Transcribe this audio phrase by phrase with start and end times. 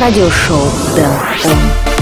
[0.00, 1.97] радиошоу Дэн.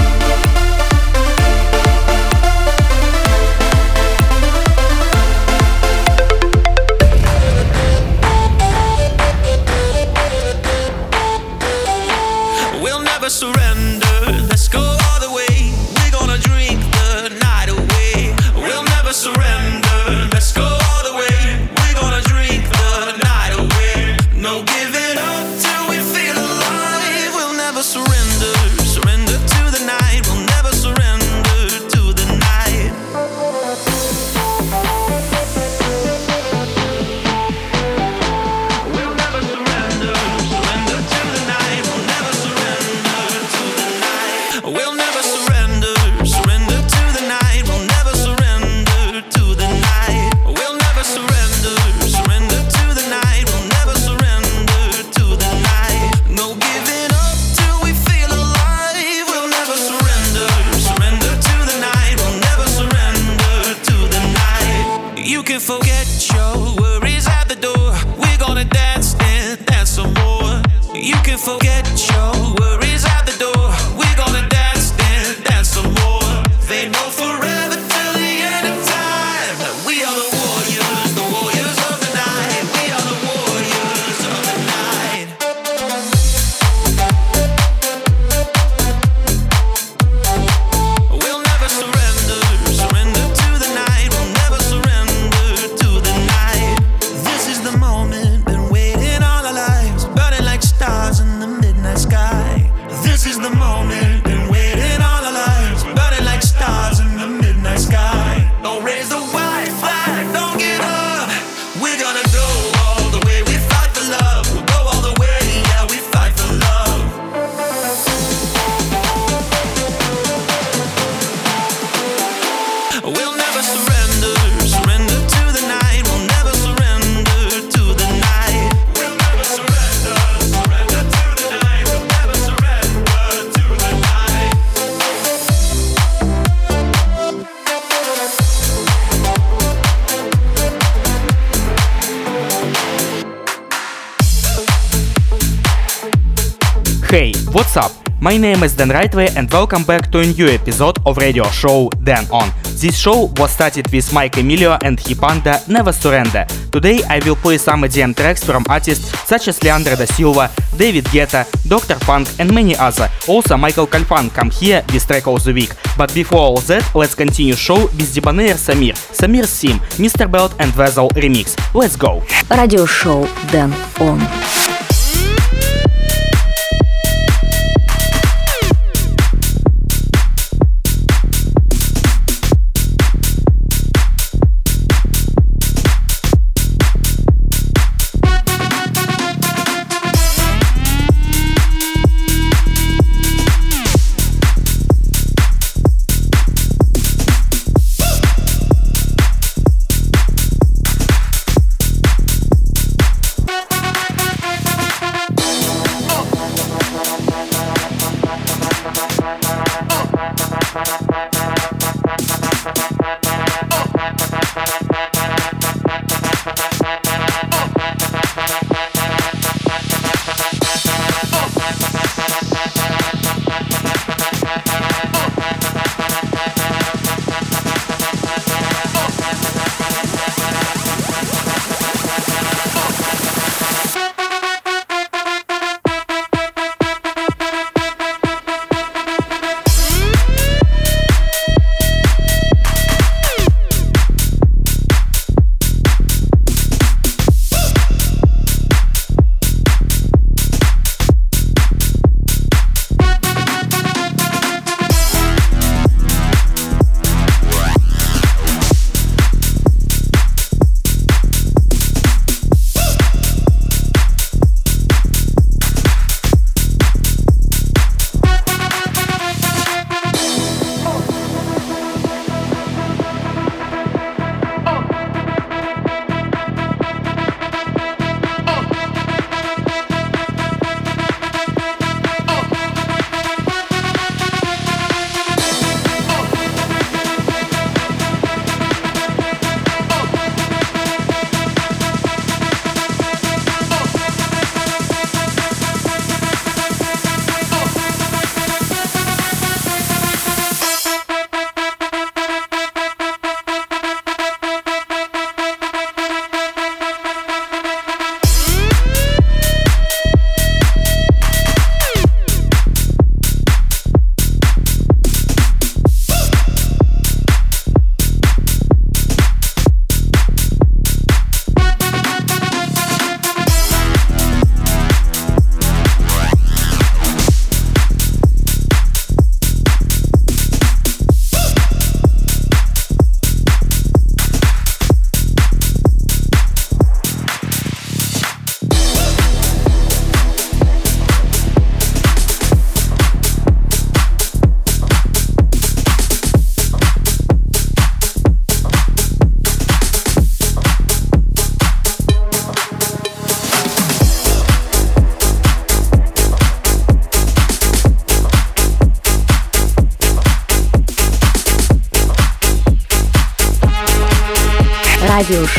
[148.21, 151.89] My name is Dan Rightway and welcome back to a new episode of radio show
[152.03, 152.51] Dan On.
[152.75, 156.45] This show was started with Mike Emilio and Hipanda Never Surrender.
[156.71, 161.05] Today I will play some EDM tracks from artists such as Leandro da Silva, David
[161.05, 161.95] Guetta, Dr.
[162.05, 163.09] Funk and many other.
[163.27, 165.71] Also Michael Calfan come here with track of the week.
[165.97, 170.29] But before all that, let's continue show with Debonair Samir, Samir Sim, Mr.
[170.29, 171.57] Belt and Wezol remix.
[171.73, 172.21] Let's go!
[172.51, 173.71] Radio show Dan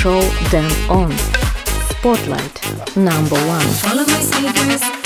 [0.00, 1.10] show them on.
[1.90, 4.97] Spotlight number one.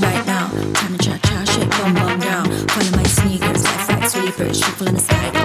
[0.00, 0.48] right now.
[0.74, 2.46] Time to cha cha, shake, bum bum down.
[2.68, 5.41] Follow my sneakers, like fat sweepers, shuffle in the sky.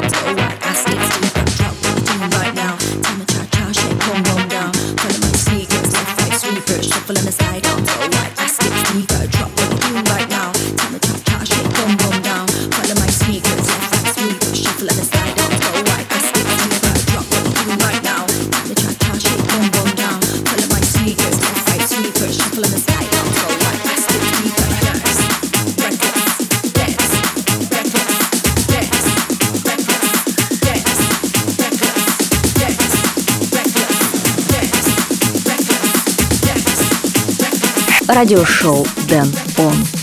[38.28, 39.97] радиошоу Дэн Он.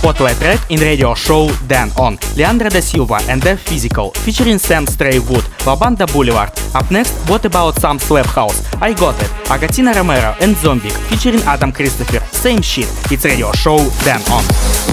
[0.00, 4.86] Spotlight track in radio show Dan On, Leandro Da Silva and The Physical, featuring Sam
[4.86, 6.50] Straywood, Babanda Boulevard.
[6.74, 11.42] Up next, What About Some Slap House, I Got It, Agatina Romero and Zombie, featuring
[11.42, 12.88] Adam Christopher, Same Shit.
[13.12, 14.89] It's radio show Dan On.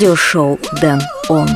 [0.00, 1.46] Радиошоу Дэн Он.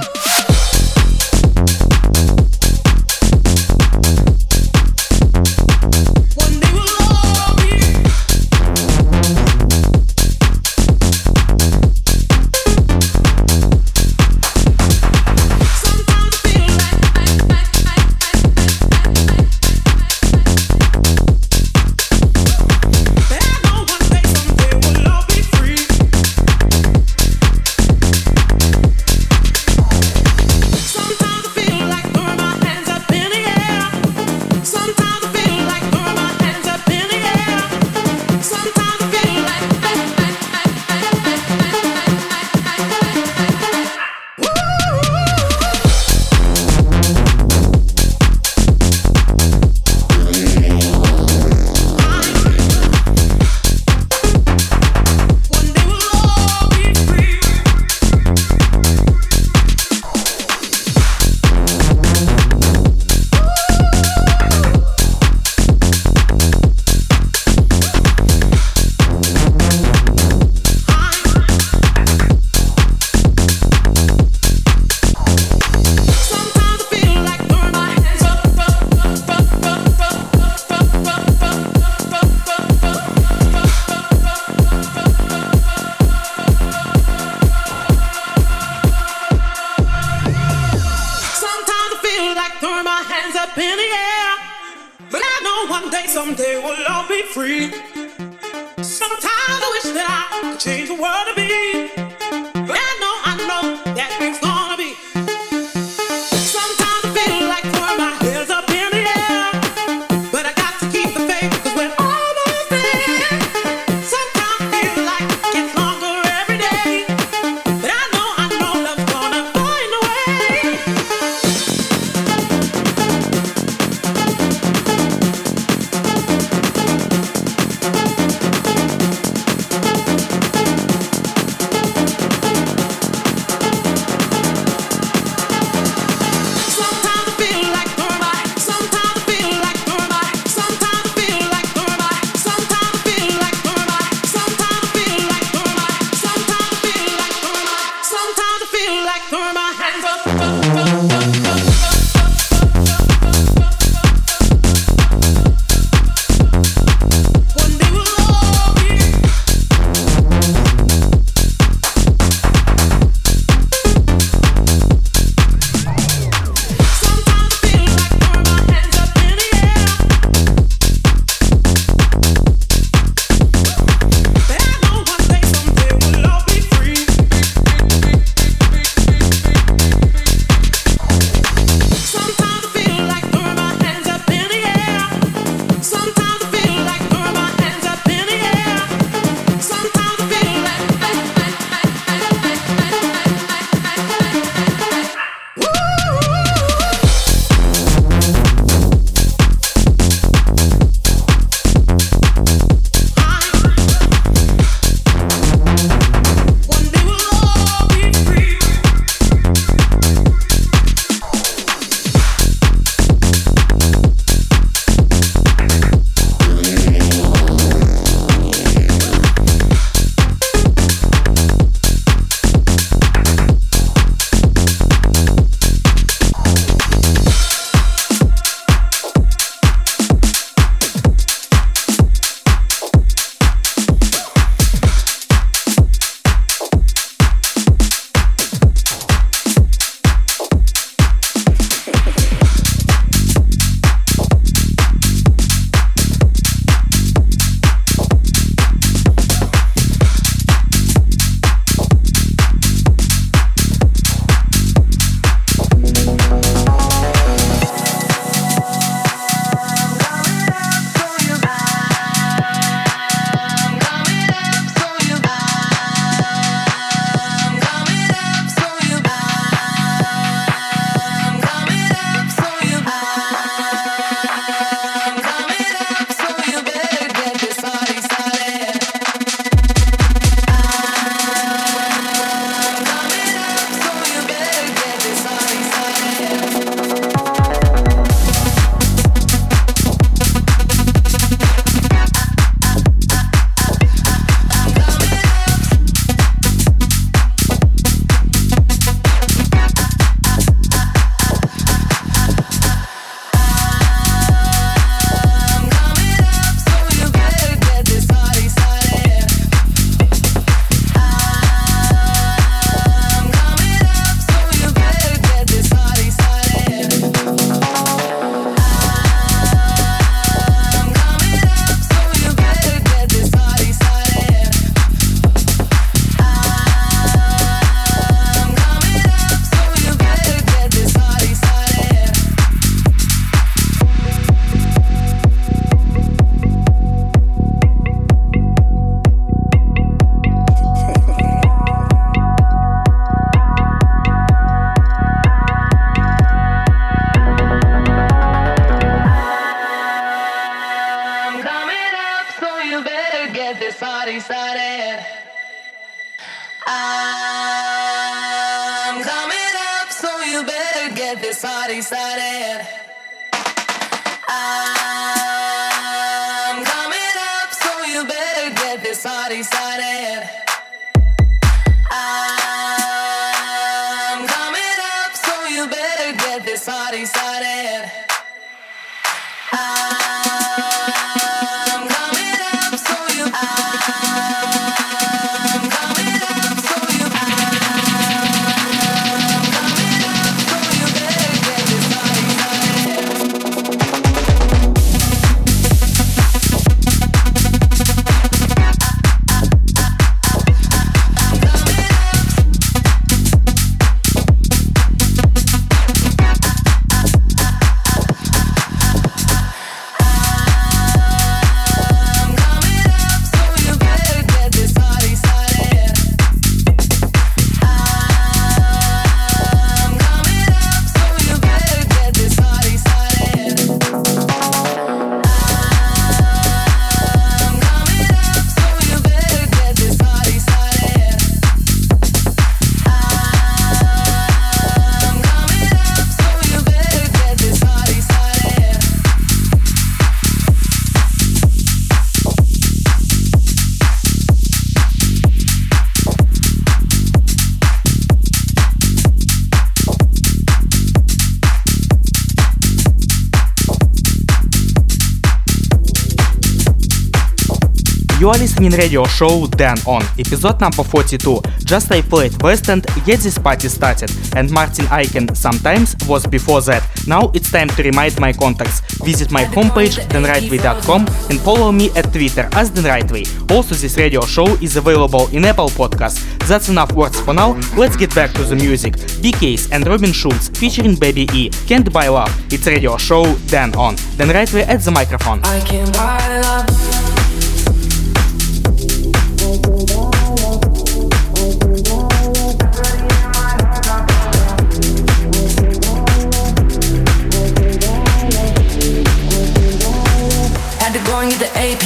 [458.24, 461.42] You are listening radio show Dan On, episode number 42.
[461.62, 466.62] Just I played West End, Get This Party Started, and Martin Aiken sometimes was before
[466.62, 466.88] that.
[467.06, 468.80] Now it's time to remind my contacts.
[469.04, 473.26] Visit my homepage danrightway.com and follow me at Twitter as Dan Rightway.
[473.50, 476.24] Also, this radio show is available in Apple Podcasts.
[476.48, 477.60] That's enough words for now.
[477.76, 478.94] Let's get back to the music.
[479.20, 481.50] BKs and Robin Schulz featuring Baby E.
[481.66, 482.32] Can't Buy Love.
[482.50, 483.96] It's radio show Dan On.
[484.16, 485.42] Dan Rightway at the microphone.
[485.44, 486.93] I can buy love.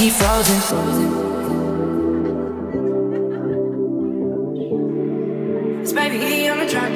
[0.09, 0.59] Get frozen.
[5.95, 6.91] Baby E on the track.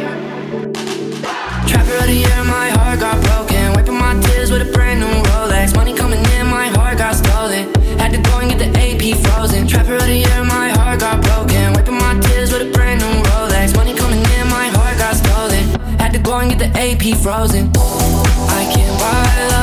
[1.68, 3.74] Trapper of the year, my heart got broken.
[3.74, 5.76] Wiping my tears with a brand new Rolex.
[5.76, 7.74] Money coming in, my heart got stolen.
[8.00, 9.68] Had to go and get the AP frozen.
[9.68, 11.74] Trapper of the year, my heart got broken.
[11.74, 13.76] Wiping my tears with a brand new Rolex.
[13.76, 15.64] Money coming in, my heart got stolen.
[16.00, 17.72] Had to go and get the AP frozen.
[17.76, 19.63] I can't buy love.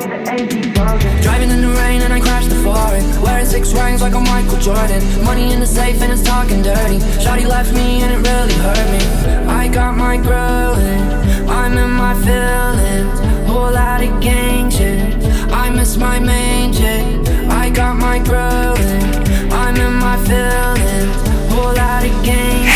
[0.00, 1.22] Get the AP frozen.
[1.22, 3.04] Driving in the rain and I crashed the foreign.
[3.22, 5.02] Wearing six rings like I'm Michael Jordan.
[5.24, 6.98] Money in the safe and it's talking dirty.
[7.22, 9.02] Shawty left me and it really hurt me.
[9.48, 11.02] I got my growing.
[11.48, 13.18] I'm in my feelings.
[13.48, 15.14] Whole lot of gang shit.
[15.52, 17.04] I miss my main chick.
[17.50, 19.52] I got my growing.
[19.52, 20.73] I'm in my feelings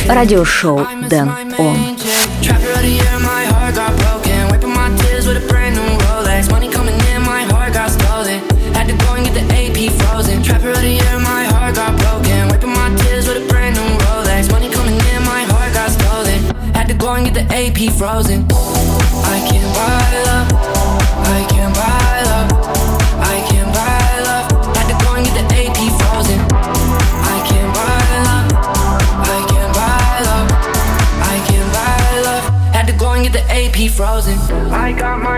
[0.07, 1.73] Радиошоу I miss Дэн my Он.
[1.75, 2.27] main chick.
[2.41, 3.13] Trapper of the year,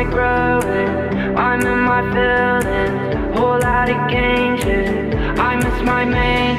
[0.04, 1.36] My growing.
[1.36, 3.36] I'm in my feelings.
[3.36, 5.14] Whole lot of shit.
[5.38, 6.56] I miss my main.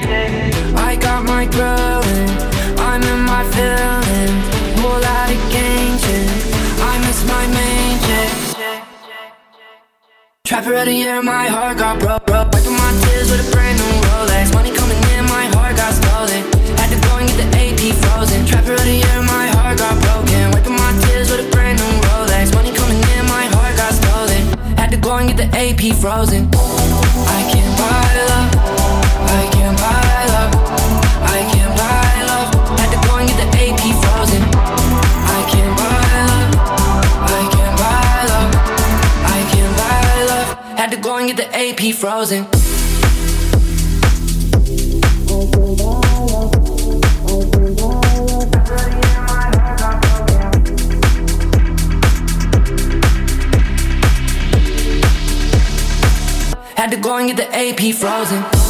[0.77, 2.29] I got my growing.
[2.77, 4.45] I'm in my feelings.
[4.81, 6.29] Whole lot of shit.
[6.89, 8.31] I miss my main chick.
[10.45, 12.51] Trapper of the year, my heart got broke, broke.
[12.53, 14.53] Wiping my tears with a brand new Rolex.
[14.53, 16.43] Money coming in, my heart got stolen.
[16.77, 18.45] Had to go and get the AP frozen.
[18.45, 19.20] Trapper of the year,
[25.61, 26.49] AP frozen.
[26.55, 28.49] I can't buy love.
[29.29, 30.53] I can't buy love.
[31.21, 32.79] I can't buy love.
[32.79, 34.41] Had to go and get the AP frozen.
[34.41, 36.49] I can't buy love.
[37.29, 38.51] I can't buy love.
[39.23, 40.79] I can't buy love.
[40.79, 42.60] Had to go and get the AP frozen.
[57.21, 58.60] and get the AP frozen.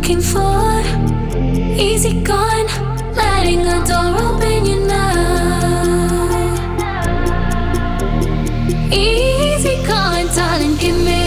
[0.00, 0.80] looking for.
[1.78, 2.66] Easy gone,
[3.14, 5.10] letting a door open, you know.
[8.90, 11.19] Easy gone, darling, give me.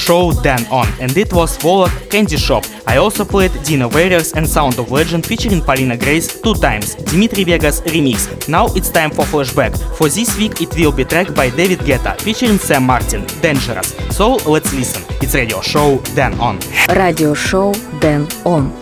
[0.00, 2.64] show Dan On, and it was followed Candy Shop.
[2.86, 7.44] I also played Dino Warriors and Sound of Legend featuring Paulina Grace two times, Dimitri
[7.44, 8.48] Vegas remix.
[8.48, 9.76] Now it's time for flashback.
[9.96, 13.94] For this week it will be track by David Guetta featuring Sam Martin, Dangerous.
[14.16, 15.04] So let's listen.
[15.20, 16.58] It's radio show Dan On.
[16.88, 18.72] Radio show Dan On.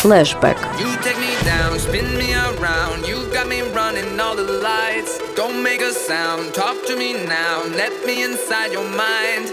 [0.00, 0.58] Flashback.
[0.78, 5.18] You take me down, spin me around, you got me running all the lights.
[5.34, 9.52] Don't make a sound, talk to me now, let me inside your mind.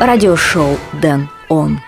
[0.00, 1.80] радиошоу «Дэн Он».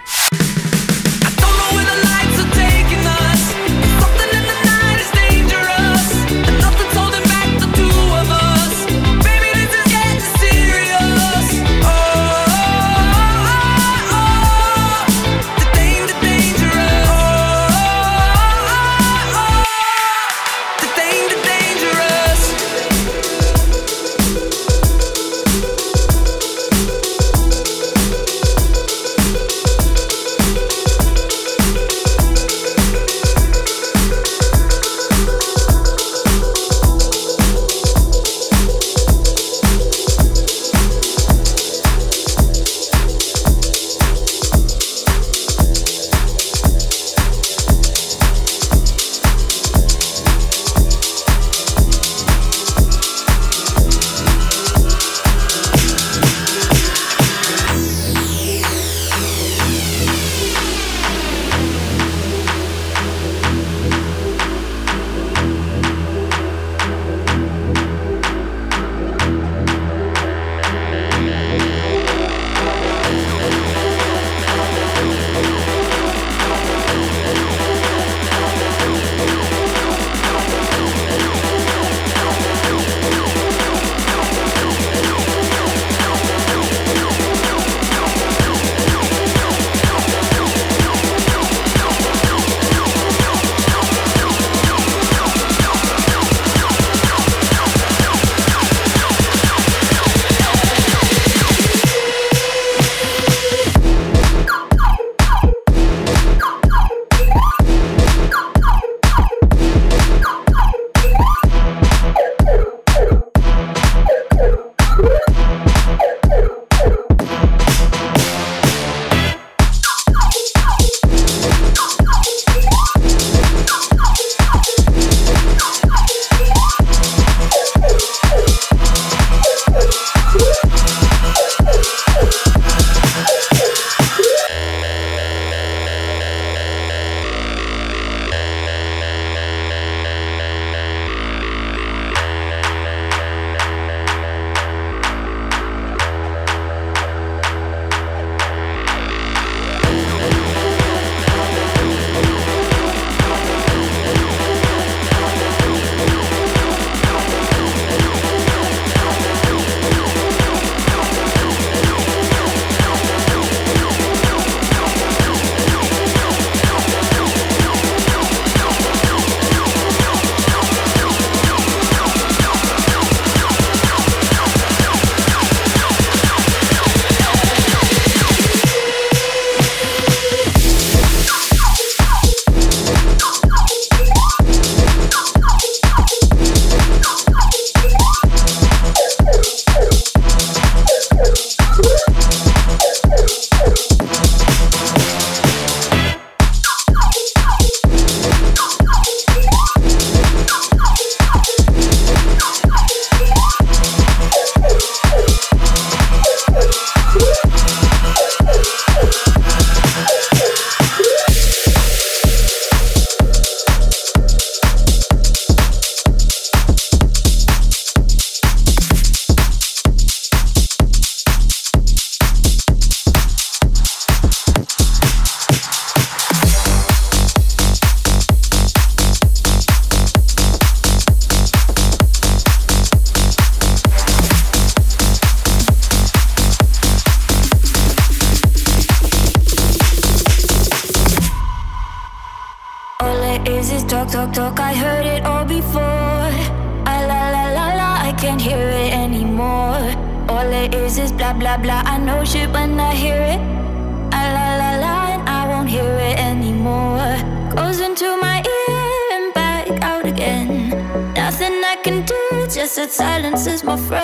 [263.71, 263.99] my friend.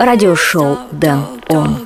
[0.00, 1.76] радиошоу «Дэн Он».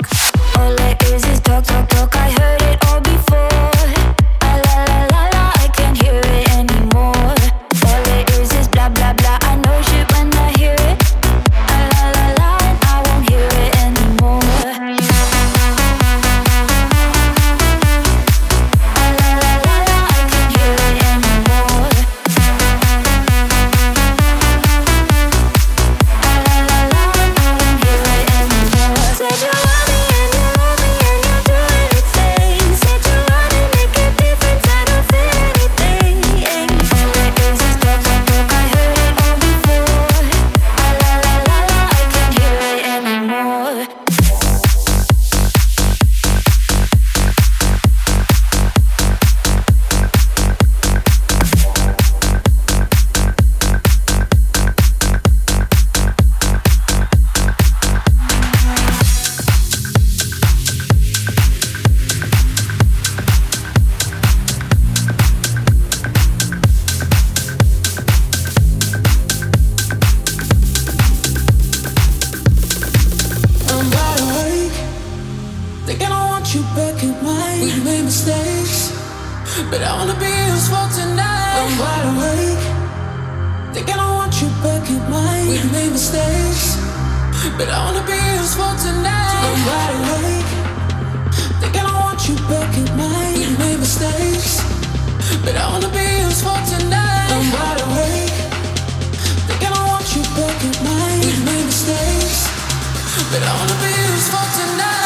[103.35, 103.91] But wanna be
[104.31, 105.04] for tonight.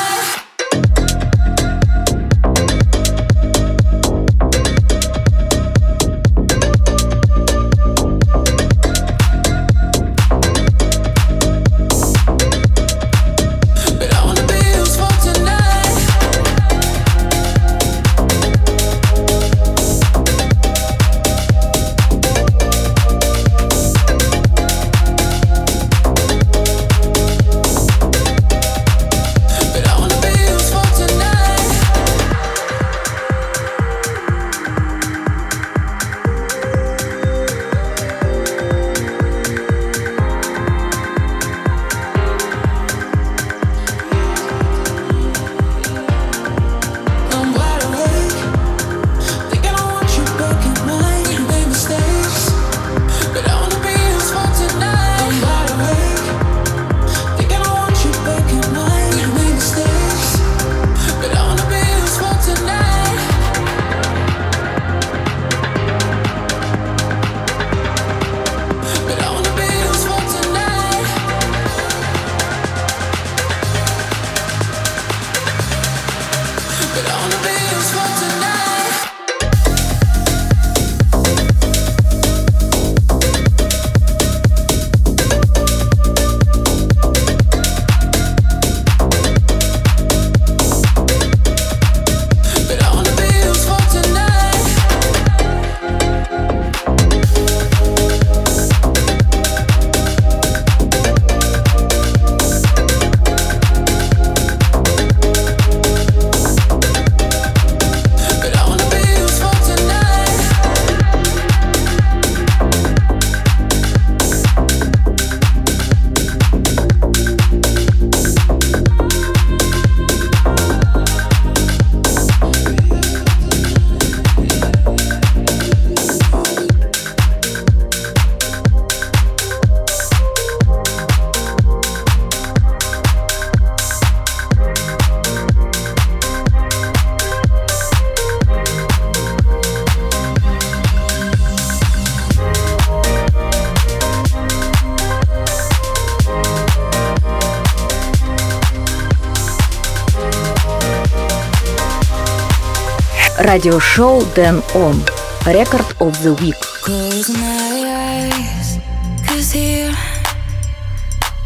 [153.47, 155.03] Радиошоу Дэн Он.
[155.45, 156.55] Record of the Week.
[156.84, 158.80] Close my eyes,
[159.28, 159.91] cause here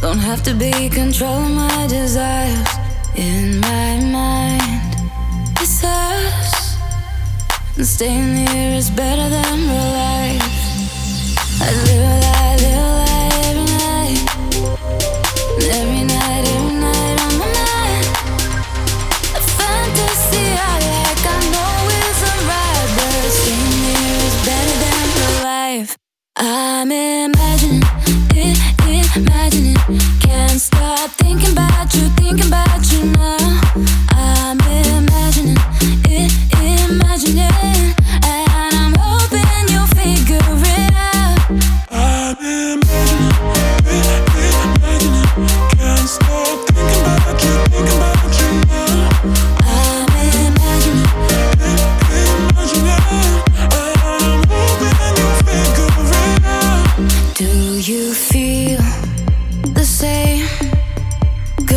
[0.01, 2.69] don't have to be controlling my desires
[3.15, 4.95] in my mind.
[5.59, 6.77] It's us,
[7.75, 10.57] and staying here is better than real life.
[11.59, 12.10] I live a lie, live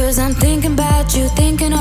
[0.06, 1.74] Cause I'm thinking about you, thinking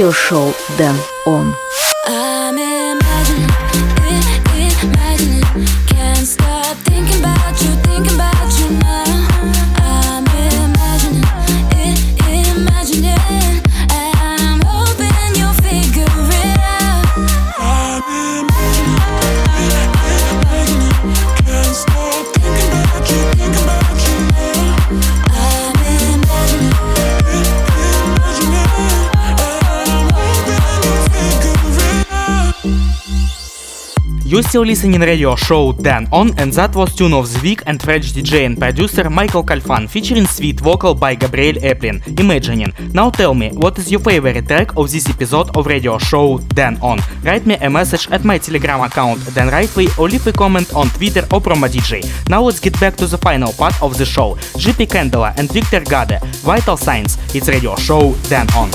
[0.00, 0.96] Радиошоу Дэн
[34.40, 37.78] You still listening radio show Dan On and that was Tune of the Week and
[37.78, 42.72] French DJ and producer Michael Calfan featuring sweet vocal by Gabriel Eplin, Imagining.
[42.94, 46.78] Now tell me, what is your favorite track of this episode of radio show Dan
[46.80, 46.98] On?
[47.22, 50.88] Write me a message at my telegram account Dan Rightway or leave a comment on
[50.88, 52.00] Twitter or Promo DJ.
[52.30, 54.36] Now let's get back to the final part of the show.
[54.56, 58.70] GP Candela and Victor Gade, Vital Signs, it's radio show Dan On.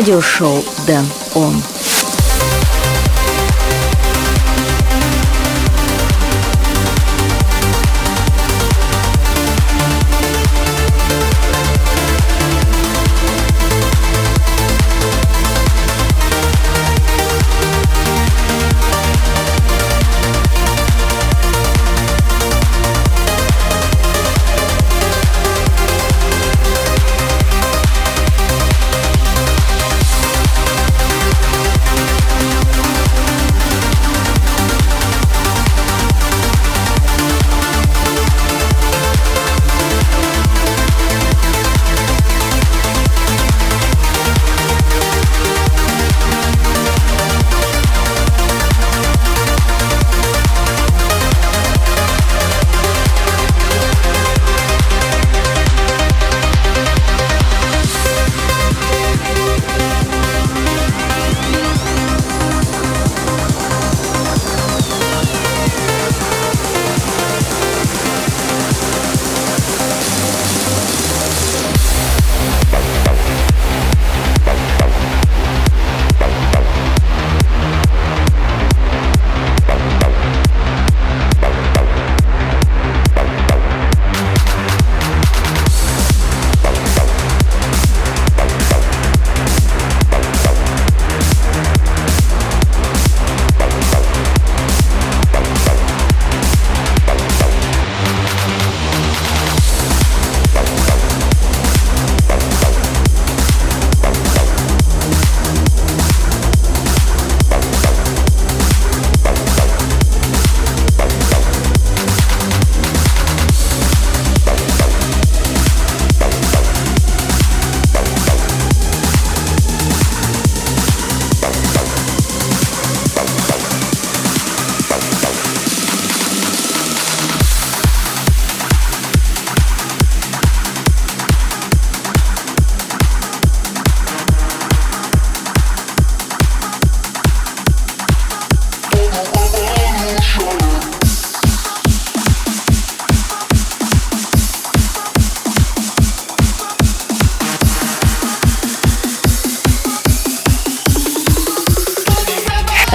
[0.00, 1.62] Радиошоу Дэн Он.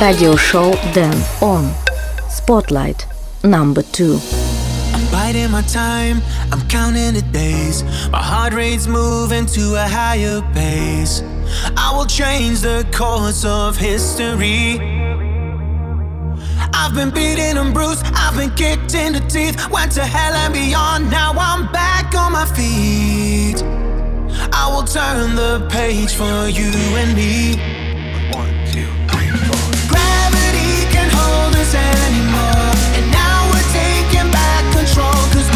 [0.05, 1.73] Radio show Dan On
[2.29, 3.07] Spotlight
[3.43, 4.19] number two.
[4.93, 7.81] I'm biding my time, I'm counting the days.
[8.11, 11.23] My heart rate's moving to a higher pace.
[11.75, 14.77] I will change the course of history.
[16.71, 19.55] I've been beaten and bruised, I've been kicked in the teeth.
[19.71, 23.63] Went to hell and beyond, now I'm back on my feet.
[24.53, 27.74] I will turn the page for you and me.
[31.73, 32.69] Anymore.
[32.97, 35.17] And now we're taking back control.
[35.33, 35.54] Cause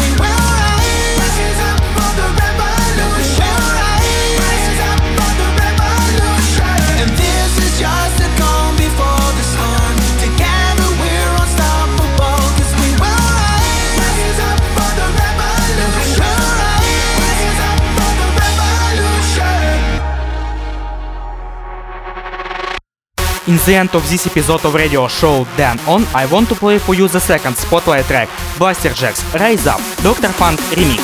[23.46, 26.78] In the end of this episode of radio show Dan On, I want to play
[26.78, 28.28] for you the second spotlight track,
[28.58, 30.28] Blasterjaxx Rise Up, Dr.
[30.28, 31.00] Funk remix.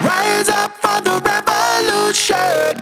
[0.00, 2.79] Rise up for the revolution.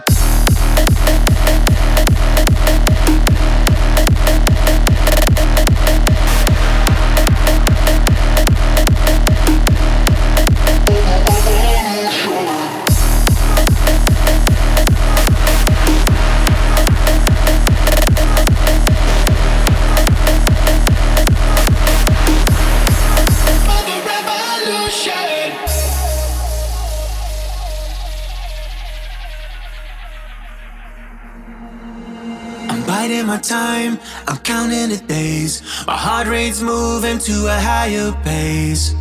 [33.29, 35.61] My time, I'm counting the days.
[35.85, 38.95] My heart rate's moving to a higher pace.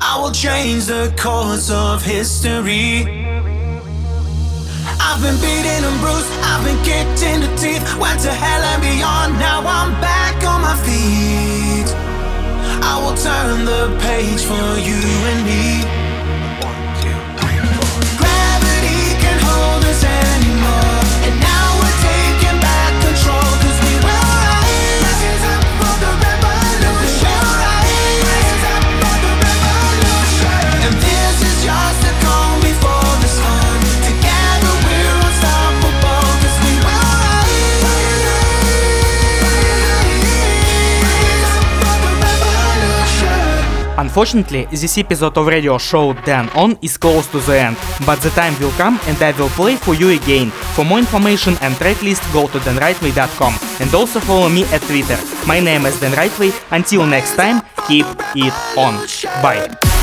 [0.00, 3.04] I will change the course of history.
[5.06, 7.84] I've been beaten and bruised, I've been kicked in the teeth.
[8.00, 11.88] Went to hell and beyond, now I'm back on my feet.
[12.80, 15.64] I will turn the page for you and me.
[18.16, 21.00] Gravity can hold us anymore.
[21.28, 23.63] And now we're taking back control.
[43.96, 48.30] Unfortunately, this episode of radio show Dan On is close to the end, but the
[48.30, 50.50] time will come and I will play for you again.
[50.74, 55.18] For more information and tracklist, go to danrightway.com and also follow me at Twitter.
[55.46, 56.50] My name is Dan Rightway.
[56.72, 58.94] Until next time, keep it on.
[59.42, 59.93] Bye.